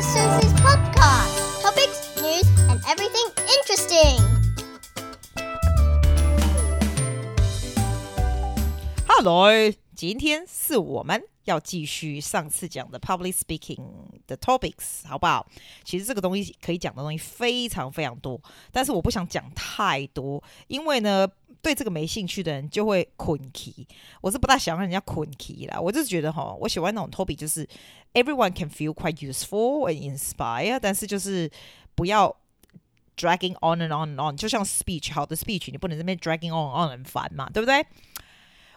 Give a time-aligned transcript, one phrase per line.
[0.00, 1.60] Susie's podcast.
[1.60, 4.22] Topics, news, and everything interesting.
[9.06, 9.50] Hello，
[9.94, 13.82] 今天是我们要继续上次讲的 public speaking
[14.26, 15.46] 的 topics，好不好？
[15.84, 18.40] 其实这个东西可以讲的东西非常非常多，
[18.72, 21.28] 但是我不想讲太多，因为呢。
[21.61, 23.87] 对这个没兴趣的人就会困起，
[24.21, 25.79] 我是不大想让人家困起啦。
[25.79, 27.67] 我就是觉得哈，我喜欢那种 Toby，就是
[28.13, 31.49] everyone can feel quite useful and inspire，但是就是
[31.93, 32.35] 不要
[33.15, 37.85] dragging on and on and on，就像 speech 好的 speech，你不能这边 dragging on and on 很烦嘛，对不对？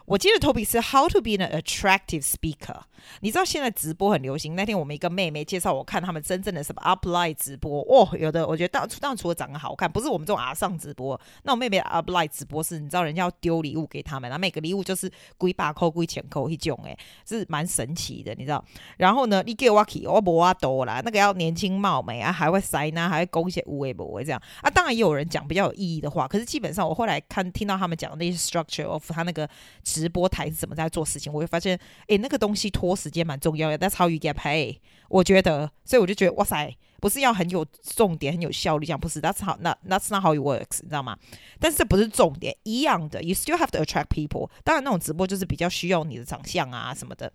[0.06, 2.82] 我记得 topic 是 How to be an attractive speaker。
[3.20, 4.54] 你知道现在直播很流行。
[4.54, 11.18] 那天我们一个妹妹介绍我看他们真正的什么 Uplight 直播，哦，有的我觉得当当然除了长得好看，不是我们这种阿上直播。
[11.42, 16.96] 那我妹妹 Uplight 直播是，你知道人家要丢礼物给他们，然后每个礼物就是几百扣、几千扣一种，哎，
[17.26, 18.62] 是蛮神奇的，你知道。
[18.98, 24.70] 然后呢，你给我去，我不挖多啦，那个要年轻貌美啊，还会塞呢，还会勾一些无为不为这样啊。
[24.70, 29.48] 当然也有人讲比较有意义的话，可是基本上我后来看听到他们讲的那些 structure of 他那个。
[29.94, 31.32] 直播台是怎么在做事情？
[31.32, 31.78] 我会发现，
[32.08, 33.78] 诶，那个东西拖时间蛮重要的。
[33.78, 34.78] That's how you get paid。
[35.08, 41.16] 我觉得，所以我就觉得，哇塞，不是要很有重点、很有效率，这样不是？That's how not that's not how it works，你知道吗？
[41.60, 44.50] 但是这不是重点，一样的，you still have to attract people。
[44.64, 47.32] 当然，那种直播就是比较需要你的长相啊什么的。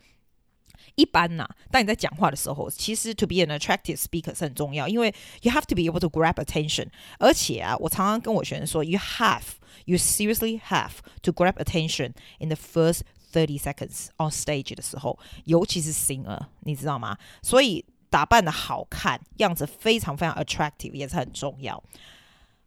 [0.99, 6.87] 一般呐、啊，当你在讲话的时候，其实 to be an attractive speaker 是很重要，因为 you have to be able to grab attention。
[7.19, 9.43] 而且啊，我常常跟我学生说，you have。
[9.85, 17.17] You seriously have to grab attention in the first thirty seconds on stage 的时候，尤其是 singer，你知道吗？
[17.41, 21.81] 所以打扮的好看，样子非常非常 attractive 也是很重要。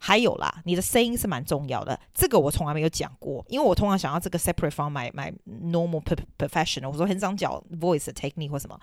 [0.05, 6.03] 还有啦，你的声音是蛮重要的，这个我从来没有讲过，因为我通常想要这个 separate from my my normal
[6.37, 6.91] professional。
[6.91, 8.77] 我说很少讲 voice technique 或什么。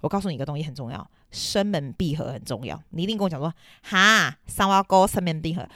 [0.00, 2.82] 我告诉你一个东西很重要，声门闭合很重要。
[2.88, 5.68] 你一定跟我讲说，哈，三挖沟声门闭合。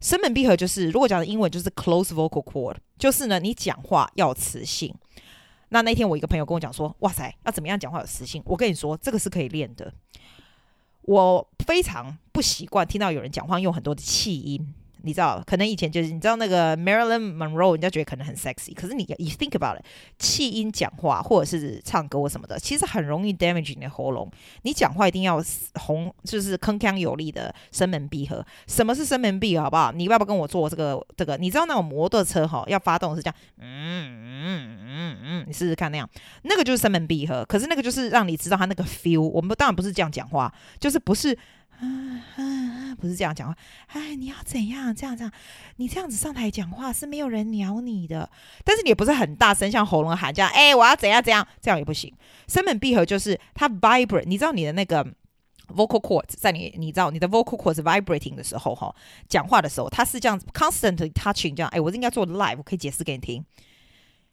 [0.00, 4.94] 声门闭合就是，如果讲的英文就是 close vocal cord，就是呢，你讲话要磁性。
[5.70, 8.40] 那那天我一个朋友跟我讲说，哇塞，要怎么样讲话有磁性？
[8.46, 9.92] 我跟你说，这个是可以练的。
[11.06, 14.74] 我非常不习惯听到有人讲话用很多的气音。
[15.04, 19.84] 你知道，可能以前就是你知道那个 Marilyn Monroe，人家觉得可能很 sexy，可是你你 think about it，
[20.18, 24.30] 气音讲话或者是唱歌或什么的，其实很容易 damage 你的喉咙。
[24.62, 25.44] 你讲话一定要
[25.74, 28.44] 洪，就是铿锵有力的声门闭合。
[28.66, 29.64] 什么是声门闭合？
[29.64, 29.92] 好不好？
[29.92, 31.36] 你要不要跟我做这个这个？
[31.36, 36.08] 你知道那种摩托车哈，要发动是这样，嗯嗯嗯嗯，你试试看那样，
[36.42, 37.44] 那个就是声门闭合。
[37.44, 39.20] 可是那个就是让你知道他那个 feel。
[39.20, 41.36] 我们当然不是这样讲话，就是不是。
[41.74, 41.82] 啊
[42.36, 42.42] 啊！
[42.94, 43.56] 不是这样讲话，
[43.88, 44.94] 哎，你要怎样？
[44.94, 45.32] 这样这样，
[45.76, 48.28] 你这样子上台讲话是没有人鸟你的。
[48.64, 52.12] 但是你也不是很大声，像喉咙喊这样，哎，我要怎样怎样，这样也不行。
[52.48, 55.04] 声门闭合就是它 vibrate，你知道你的那个
[55.74, 58.94] vocal cords 在你，你知道你的 vocal cords vibrating 的时候，哈，
[59.28, 61.68] 讲话的时候，它是这样 constantly touching 这样。
[61.70, 63.44] 哎，我应该做 live，我可以解释给你听。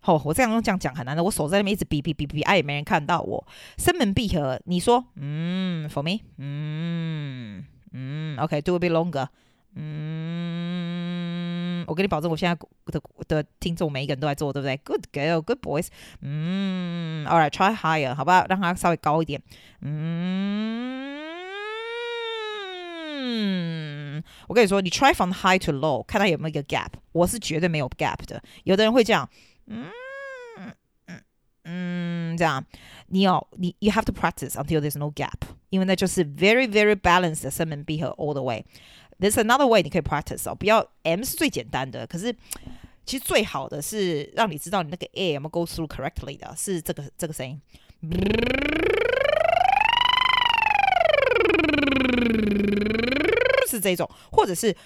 [0.03, 3.45] 好、我这样用这样讲很难的，我手在那边一直哔哔哔哔，哎，也没人看到我。
[3.77, 9.27] 声门闭合，你说，嗯，for me，嗯嗯，OK，do、okay, a bit longer，
[9.75, 11.03] 嗯，
[11.87, 15.87] 我给你保证，我现在的的听众每一个人都在做，对不对？Good girl，good boys，
[16.21, 19.41] 嗯，All right，try higher，好吧，让它稍微高一点，
[19.81, 20.01] 嗯，
[24.47, 29.29] 我跟你说，你 try from high to low，看它有没有一个 gap，我是绝对没有 gap 的，有的人会这样。
[29.67, 29.85] 嗯
[30.57, 30.73] 嗯
[31.63, 32.65] 嗯，这样，
[33.10, 35.38] 你要你 you have to practice until there's no gap，
[35.70, 42.34] 因为那就是 very very balanced 的声门闭合 all the way。There's another way 你可以 practice 哦，不要 M 是最简单的，可是
[43.04, 47.60] 其实最好的是让你知道你那个 air 有没有 go through correctly 的，是这个这个声音，
[53.68, 54.76] 是这种，或者是。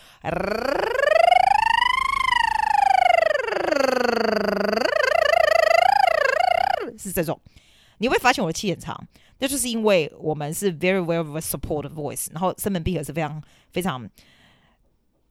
[6.99, 7.41] 是这种，
[7.98, 9.08] 你会发现我的气很长，
[9.40, 14.10] 那就是因为我们是 very well supported voice，然后声门闭合是非常非常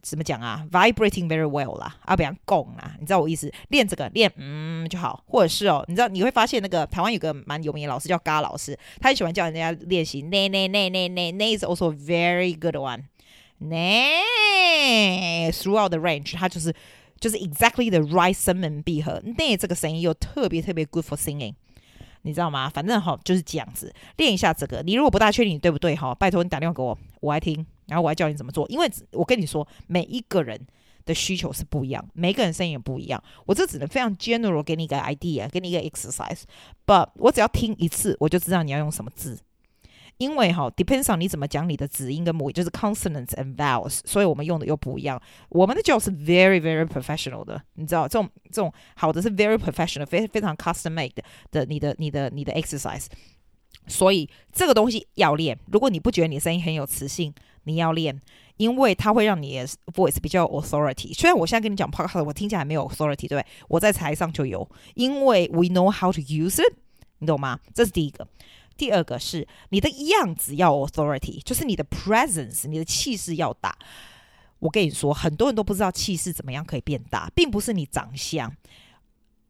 [0.02, 3.50] 怎么讲啊，vibrating very well 啦，啊，比较拱啊，你知道我意思？
[3.69, 13.05] 练这个练嗯就好，或者是哦，你知道你会发现那个台湾有个蛮有名的老师叫嘎老师，他很喜欢叫人家练习，那那那那那那 is also very good one，
[13.58, 14.20] 那
[15.52, 16.75] throughout the range，他就是
[17.19, 21.55] 就是 exactly the right 声门闭合，那这个声音又特别特别 good for singing。
[22.25, 22.69] 你知道吗？
[22.69, 24.82] 反正哈就是这样子，练一下这个。
[24.82, 28.67] 你如果不大确定你对不对哈，拜托你打电话给我，我来听，然后我来教你怎么做。
[28.69, 30.59] 因为我跟你说，每一个人
[31.05, 33.23] 的需求是不一样，每个人声音也不一样。
[33.44, 36.43] 我这只能非常 general 给你一个 idea，给你一个 exercise。
[36.87, 39.38] But 我只要听一次，我就知道你要用什么字。
[40.19, 45.20] 因为哈，depends on 你怎么讲你的子音跟母音，就是 consonants and vowels，所以我们用的又不一样。
[45.49, 51.12] 我们的教是 very very professional 的，你知道，这种这种好的是 very professional，非非常 custom made
[51.50, 53.06] 的你的你的你的 exercise。
[53.87, 55.58] 所以这个东西要练。
[55.70, 57.34] 如果你不觉得你声音很有磁性，
[57.64, 58.19] 你要练，
[58.56, 61.12] 因为它会让你的 voice 比较 authority。
[61.12, 63.46] 虽然我现在跟你讲 podcast，我听起来没有 authority，对不对？
[63.69, 66.72] 我在台上就有，因为 we know how to use it，
[67.19, 67.61] 你懂吗？
[67.75, 68.26] 这是第一个。
[68.76, 73.76] 第二个是你的样子要 authority，就是你的 presence，你的气势要大。
[74.61, 78.50] 我跟你说，很多人都不知道气势怎么样可以变大，并不是你长相。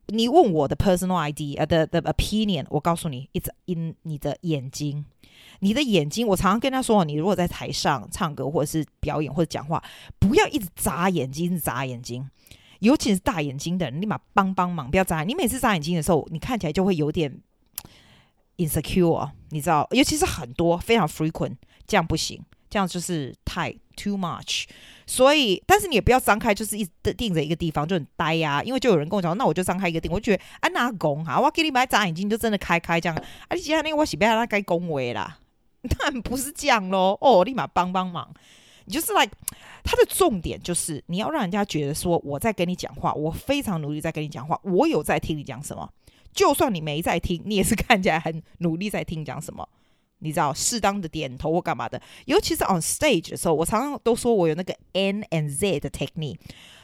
[0.08, 5.04] 你问我的 personal ID 呃的的 opinion，我告诉你，it's in 你的眼睛，
[5.60, 6.26] 你的眼睛。
[6.26, 9.82] 我常常跟他说，你如果在台上唱歌或者是表演或者讲话，
[10.18, 12.28] 不要一直眨眼睛，眨眼睛，
[12.80, 15.22] 尤其是大眼睛的人，立马帮帮忙，不要眨。
[15.22, 17.40] 你每次眨眼睛的时候，你看起来就会有点。
[18.56, 21.56] insecure，你知道，尤其是很多非常 frequent，
[21.86, 22.40] 这样不行，
[22.70, 24.64] 这样就是太 too much。
[25.06, 28.62] 所以，但是你也不要张开，就是一直定着一个地方就很呆呀、啊。
[28.62, 33.16] 因为就有人跟我讲，那我就张开一个地方，我就觉得啊，哪拱哈，我给你买眨眼睛就真的开开这样。
[33.16, 35.38] 啊，你其他那个我洗不下，他该恭维啦。
[35.98, 38.32] 但不是这样喽，哦，立马帮帮忙。
[38.86, 39.32] 你就是 like，
[39.82, 45.90] 他的重点就是你要让人家觉得说我在跟你讲话，我非常努力在跟你讲话，我有在听你讲什么。
[46.34, 49.66] 就算你没在听，你也是看起来很努力在听讲什么，
[50.18, 52.00] 你知道，适当的点头或干嘛的。
[52.26, 56.38] 尤其是 on stage 的时候，我常常都说我有那个 N and Z 的 technique。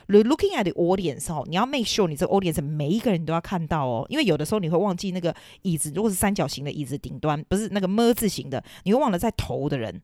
[0.06, 5.32] Looking at the audience 哦，你要 make sure 你这 audience 每一个人都要看到哦，因为有的时候你会忘记那个
[5.62, 10.00] 椅子，如果是三角形的椅子顶端不是那个么字形的，你会忘了在头的人。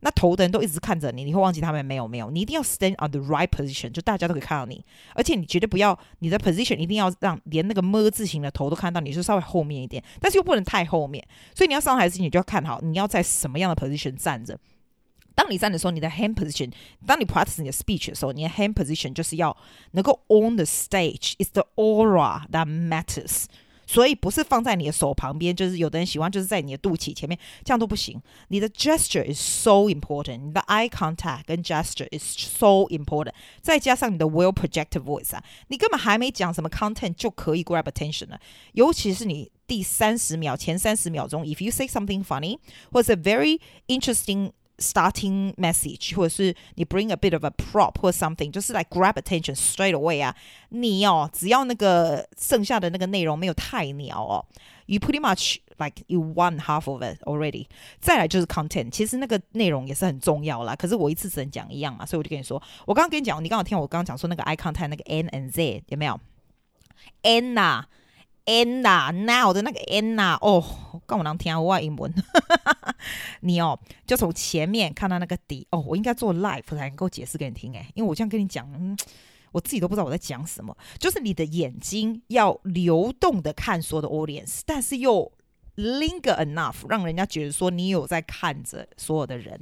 [0.00, 2.30] 那头的人都一直看着你，你会忘记他们没有没有。
[2.30, 4.84] 你一定要 stand on the right position，就大家都可以看到你。
[5.14, 11.26] 而且你绝对不要你的 position 一定要让连那个么字形的头都看到你，就稍微后面一点，但是又不能太后面。
[11.54, 14.58] 所以你要上台之前你就要看好你要在什么样的 position 站着。
[15.34, 16.70] 当你站的时候，你的 hand position，
[17.06, 19.56] 当你 practice 你的 speech 的时候，你的 hand position 就是要
[19.92, 21.34] 能够 on the stage。
[21.38, 23.44] It's the aura that matters。
[23.90, 28.22] 所以不是放在你的手旁边，就是有的人喜欢，就是在你的肚脐前面，这样都不行。
[28.46, 36.70] 你的 gesture is so important，你的 eye contact 跟 gesture is so important，再加上你的 well projected voice 啊，你根本还没讲什么
[36.70, 38.40] content 就可以 grab attention 了。
[38.74, 42.60] 尤其是你第三十秒前三十秒钟，if you say something funny
[42.92, 43.58] 或者 very
[43.88, 44.52] interesting。
[44.79, 50.35] Starting message，或者是你 bring a bit of a prop 或 something，就是来 grab attention straight away 啊。
[50.67, 54.45] 你哦，只要那个剩下的那个内容没有太鸟哦，
[54.87, 57.67] you pretty much like you won half of it already。
[58.01, 60.75] 再来就是 content，其实那个内容也是很重要啦。
[60.75, 66.19] 可是我一次只能讲一样嘛，所以我就跟你说，我刚刚跟你讲，你刚好听我刚刚讲说那个 eye contact 那个 N and Z 有没有？
[67.21, 67.85] N 呐。
[68.47, 70.63] N 呐，now 的那个 N 呐，哦，
[71.07, 72.13] 刚我能听我外英文，
[73.40, 78.96] 你哦，就从前面看到那个底，哦，我应该做 live 才能够解释给你听，诶，因为我这样跟你讲，嗯，
[79.52, 85.32] 我自己都不知道我在讲什么，就是你的眼睛要流动的看所有的 audience，但是又
[85.76, 89.60] linger enough 让人家觉得说你有在看着所有的人，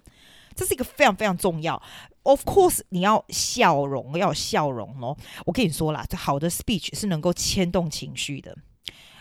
[0.55, 1.81] 这是一个非常非常重要。
[2.25, 5.17] Of course，你要笑容，要有笑容哦。
[5.47, 8.55] 我跟你说啦，这好的 speech 是能够牵动情绪的。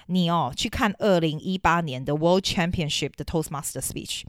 [0.08, 4.24] 你哦，去看二零一八年的 World Championship 的 Toastmaster speech，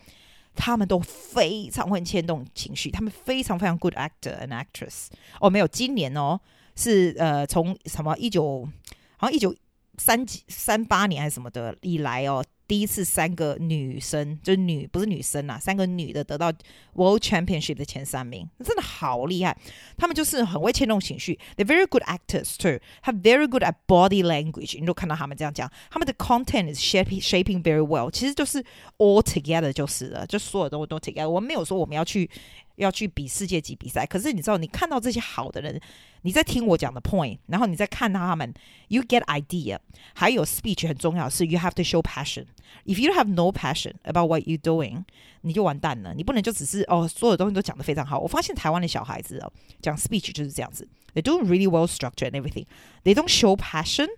[0.55, 5.07] 他们都非常会牵动情绪，他们非常非常 good actor and actress。
[5.41, 6.39] 哦，没有，今年哦
[6.77, 8.69] 是呃从什么一九
[9.17, 9.55] 好像一九
[9.97, 12.45] 三几三八年还是什么的以来哦。
[12.69, 16.53] 第一次三个女生，就是女不是女生啊，三个女的得到
[16.93, 19.57] World Championship 的前三名，真的好厉害。
[19.97, 24.79] 他们就是很会牵动情绪，They're very good actors too，have very good at body language。
[24.79, 28.11] 你都看到他们这样讲，他们的 content is shaping shaping very well。
[28.11, 28.63] 其实就是
[28.99, 31.29] all together 就是了，就所有东西都 together。
[31.29, 32.31] 我们没有说我们要去。
[32.79, 35.81] 要去比世界级比赛，可是你知道，你看到这些好的人，
[36.23, 38.55] 你在听我讲的 point，然后你在看到他们
[38.89, 39.79] ，you get idea。
[40.15, 42.47] 还有 speech 很重要是，you have to show passion。
[42.85, 45.05] If you have no passion about what you're doing，
[45.43, 46.15] 你就完蛋了。
[46.15, 48.19] 你不能就只是哦，所有东西都讲得非常好。
[48.19, 54.09] 我发现台湾的小孩子哦，讲 speech 就是这样子，they do really well structure and everything，they don't show passion。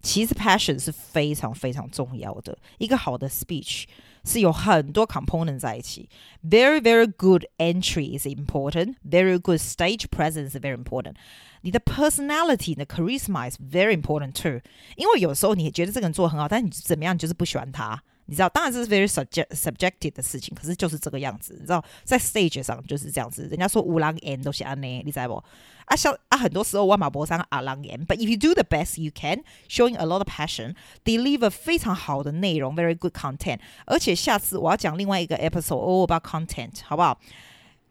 [0.00, 3.84] 其实 passion 是非常非常重要的，一个好的 speech。
[4.24, 6.08] 是有很多 component 在一起
[6.42, 11.14] ，very very good entry is important，very good stage presence is very important。
[11.60, 14.60] 你的 personality，你的 charisma is very important too。
[14.96, 21.54] 因为有时候你觉得这个人做得很好，但是你怎么样，你就是不喜欢他，你知道，当然这是 very subject subjective 的事情，可是就是这个样子。
[21.54, 23.42] 你知道，在 stage 上就是这样子。
[23.50, 25.42] 人家说五郎言都是安内，你知道不？
[25.86, 33.58] 啊，像啊，很多时候我马博上阿郎言，but if you do the best you can，showing a lot of passion，deliver 非常好的内容，very good content。
[33.84, 37.20] 而且下次我要讲另外一个 episode all about content，好不好？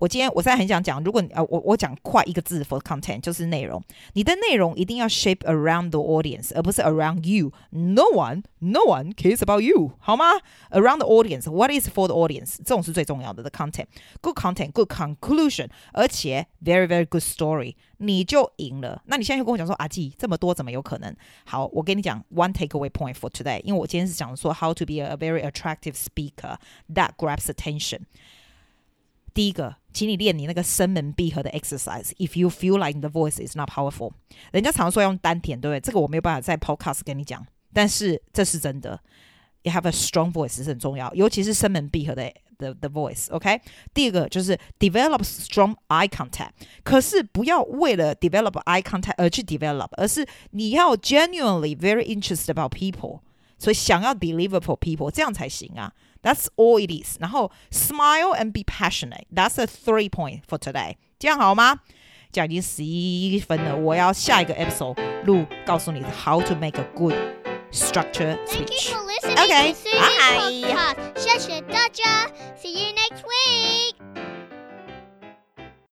[0.02, 9.60] 我今天我现在很想讲，如果呃我我讲快一个字 for content 就是内容，你的内容一定要 shape around the audience，而不是 around you。No one, no one cares about
[9.60, 10.24] you，好吗？
[10.70, 12.58] Around the audience，what is for the audience？
[12.58, 13.42] 这种是最重要的。
[13.42, 19.02] The content，good content，good conclusion，而且 very very good story，你就赢了。
[19.06, 21.12] 那你现在就跟我讲说，阿季这么多怎么有可能？
[21.44, 26.56] 好，我跟你讲 one takeaway point for today，因为我今天是讲说 how to be a very attractive speaker
[26.94, 28.02] that grabs attention。
[29.34, 34.12] 第一个，请你练你那个声门闭合的 exercise。If you feel like the voice is not powerful，
[34.52, 35.80] 人家常说用丹田，对不对？
[35.80, 38.98] 这个我没有办法在 podcast 跟你讲，但是这是真的。
[39.62, 43.60] You have a strong voice 是很重要，尤其是声门闭合的 the the voice。OK，
[43.92, 46.50] 第二个就是 develop strong eye contact。
[46.84, 53.20] 可是不要为了 develop eye contact 而去 develop，而是你要 genuinely very interested about people，
[53.62, 55.92] 所以想要 deliver for people，这样才行啊。
[56.22, 57.16] That's all it is。
[57.20, 60.96] 然后 smile and be passionate。That's a three point for today。
[61.18, 61.80] 这样好吗？
[62.32, 63.76] 这样已经十一分了。
[63.76, 67.14] 我要下一个 episode 录，告诉你 how to make a good
[67.72, 69.72] structure speech。Thank you for listening Okay.
[69.72, 71.18] to Suzy Podcast.
[71.18, 72.30] 谢谢大家。
[72.60, 74.21] See you next week.